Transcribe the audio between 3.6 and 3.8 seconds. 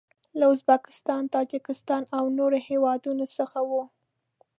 و.